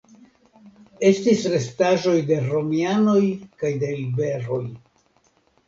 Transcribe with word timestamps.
Estis 1.09 1.43
restaĵoj 1.55 2.15
de 2.33 2.39
romianoj 2.47 3.21
kaj 3.63 3.73
de 3.87 3.93
iberoj. 4.09 4.61